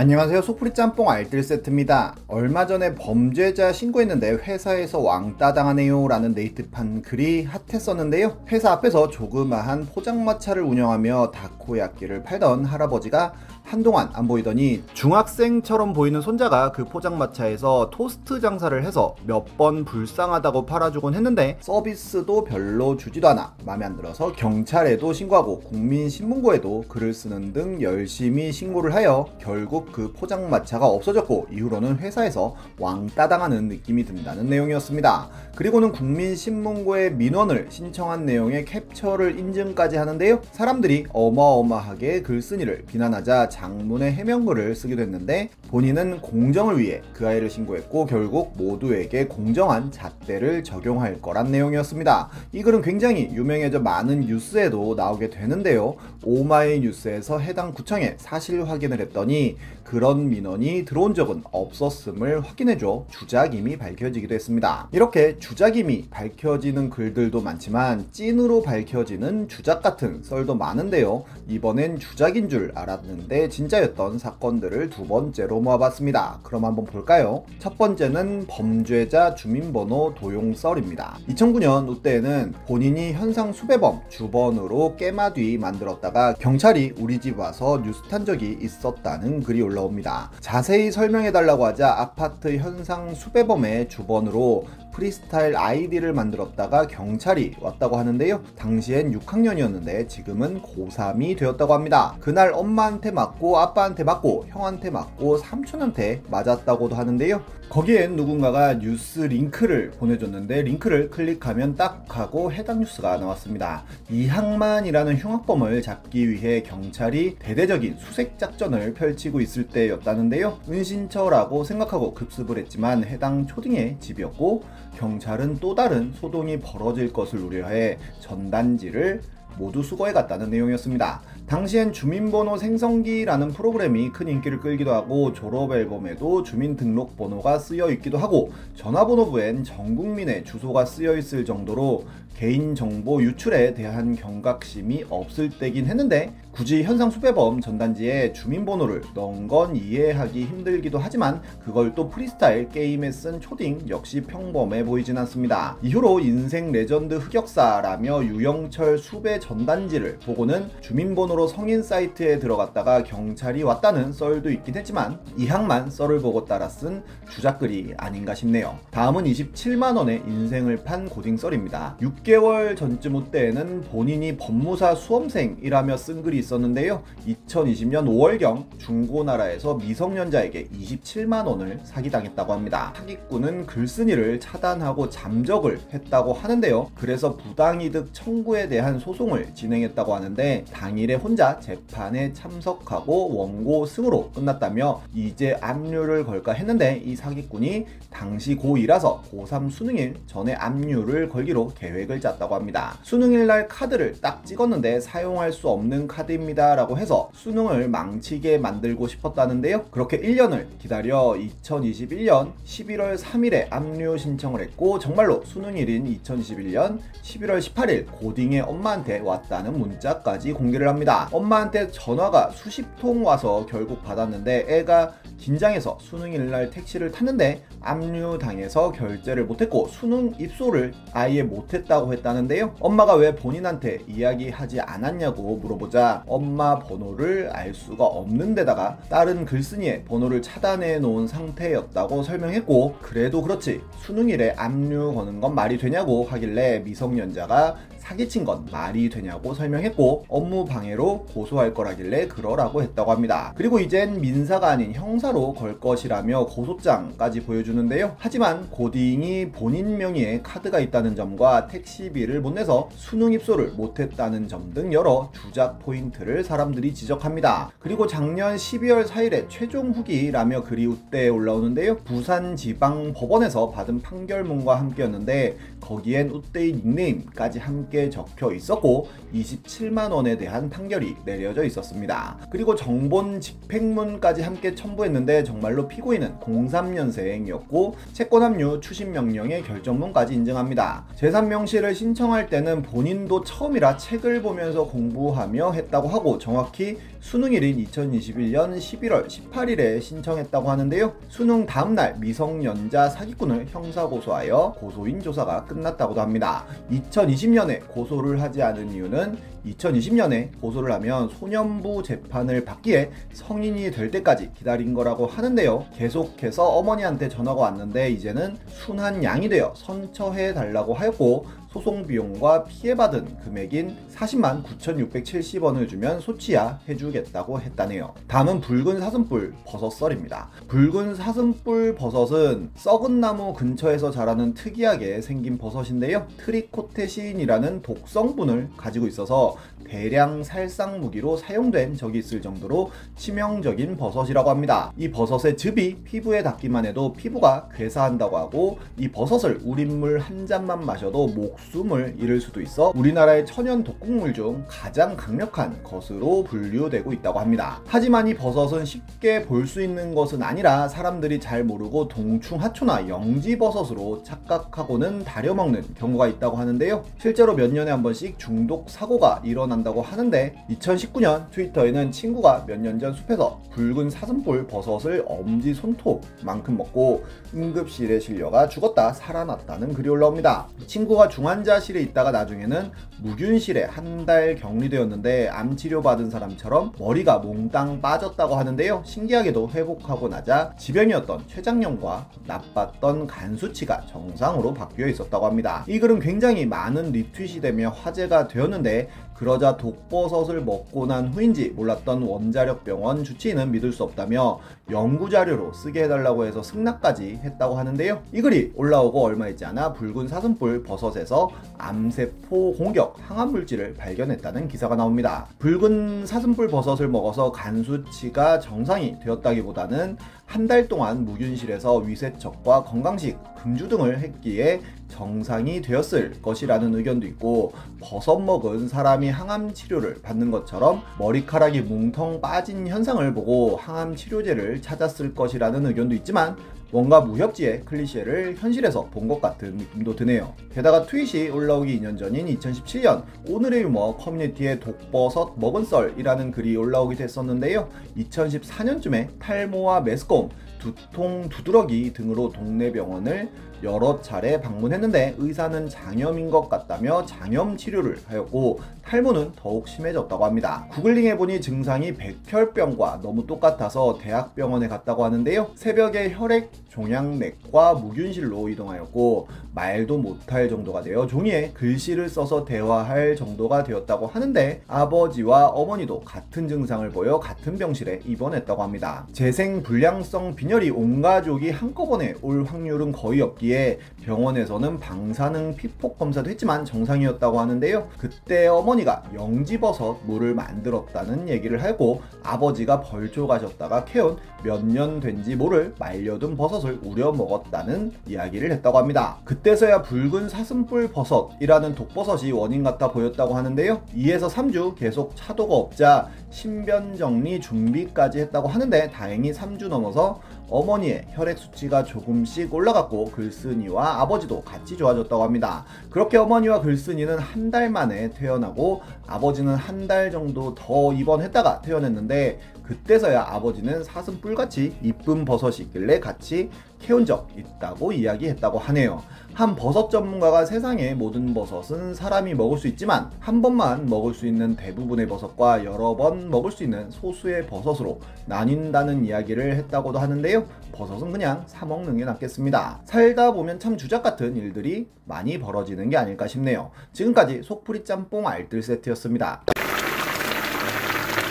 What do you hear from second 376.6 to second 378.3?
먹고 응급실에